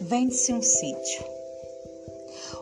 Vende-se 0.00 0.52
um 0.52 0.60
sítio. 0.60 1.24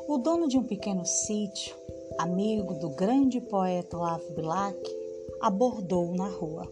O 0.07 0.19
dono 0.19 0.49
de 0.49 0.59
um 0.59 0.63
pequeno 0.63 1.07
sítio, 1.07 1.75
amigo 2.19 2.75
do 2.75 2.91
grande 2.91 3.41
poeta 3.41 3.97
Olavo 3.97 4.31
Bilac, 4.35 4.77
abordou-o 5.41 6.15
na 6.15 6.29
rua. 6.29 6.71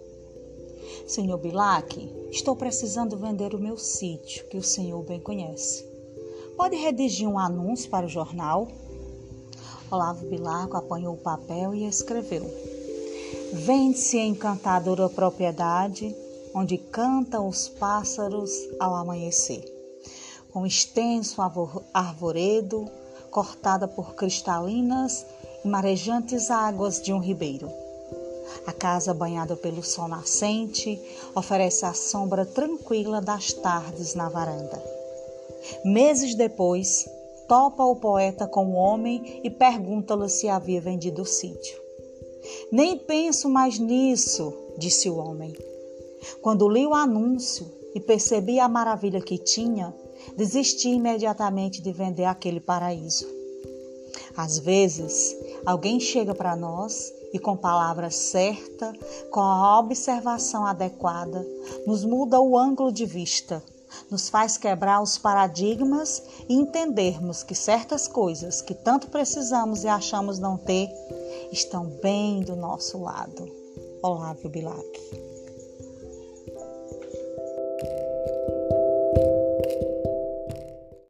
Senhor 1.06 1.38
Bilac, 1.38 1.98
estou 2.30 2.54
precisando 2.54 3.16
vender 3.16 3.54
o 3.54 3.58
meu 3.58 3.78
sítio, 3.78 4.46
que 4.48 4.58
o 4.58 4.62
senhor 4.62 5.02
bem 5.02 5.18
conhece. 5.18 5.84
Pode 6.56 6.76
redigir 6.76 7.26
um 7.26 7.38
anúncio 7.38 7.88
para 7.88 8.04
o 8.04 8.08
jornal? 8.10 8.68
Olavo 9.90 10.26
Bilac 10.26 10.74
apanhou 10.74 11.14
o 11.14 11.18
papel 11.18 11.74
e 11.74 11.86
escreveu: 11.86 12.44
Vende-se 13.52 14.18
encantadora 14.18 15.08
propriedade 15.08 16.14
onde 16.54 16.78
cantam 16.78 17.48
os 17.48 17.68
pássaros 17.68 18.50
ao 18.78 18.94
amanhecer 18.94 19.76
com 20.56 20.66
extenso 20.66 21.42
arvoredo, 21.92 22.90
cortada 23.30 23.86
por 23.86 24.14
cristalinas 24.14 25.26
e 25.62 25.68
marejantes 25.68 26.50
águas 26.50 26.98
de 26.98 27.12
um 27.12 27.18
ribeiro. 27.18 27.70
A 28.66 28.72
casa, 28.72 29.12
banhada 29.12 29.54
pelo 29.54 29.82
sol 29.82 30.08
nascente, 30.08 30.98
oferece 31.34 31.84
a 31.84 31.92
sombra 31.92 32.46
tranquila 32.46 33.20
das 33.20 33.52
tardes 33.52 34.14
na 34.14 34.30
varanda. 34.30 34.82
Meses 35.84 36.34
depois, 36.34 37.06
topa 37.48 37.84
o 37.84 37.96
poeta 37.96 38.46
com 38.46 38.66
o 38.66 38.74
homem 38.74 39.40
e 39.42 39.50
pergunta-lhe 39.50 40.28
se 40.28 40.48
havia 40.48 40.80
vendido 40.80 41.22
o 41.22 41.26
sítio. 41.26 41.80
Nem 42.70 42.98
penso 42.98 43.48
mais 43.48 43.78
nisso, 43.78 44.52
disse 44.78 45.08
o 45.10 45.16
homem. 45.16 45.54
Quando 46.40 46.68
li 46.68 46.86
o 46.86 46.94
anúncio 46.94 47.66
e 47.94 48.00
percebi 48.00 48.60
a 48.60 48.68
maravilha 48.68 49.20
que 49.20 49.38
tinha, 49.38 49.94
desisti 50.36 50.88
imediatamente 50.90 51.82
de 51.82 51.92
vender 51.92 52.24
aquele 52.24 52.60
paraíso. 52.60 53.26
Às 54.36 54.58
vezes, 54.58 55.36
alguém 55.64 55.98
chega 55.98 56.34
para 56.34 56.54
nós 56.56 57.12
e, 57.32 57.38
com 57.38 57.56
palavra 57.56 58.10
certa, 58.10 58.92
com 59.30 59.40
a 59.40 59.78
observação 59.78 60.66
adequada, 60.66 61.46
nos 61.86 62.04
muda 62.04 62.40
o 62.40 62.58
ângulo 62.58 62.92
de 62.92 63.06
vista, 63.06 63.62
nos 64.10 64.28
faz 64.28 64.56
quebrar 64.56 65.02
os 65.02 65.18
paradigmas 65.18 66.22
e 66.48 66.54
entendermos 66.54 67.42
que 67.42 67.54
certas 67.54 68.06
coisas 68.08 68.62
que 68.62 68.74
tanto 68.74 69.08
precisamos 69.08 69.84
e 69.84 69.88
achamos 69.88 70.38
não 70.38 70.56
ter 70.56 70.88
estão 71.52 71.86
bem 72.02 72.40
do 72.40 72.56
nosso 72.56 72.98
lado. 73.02 73.46
Olávio 74.02 74.48
Bilac. 74.48 75.35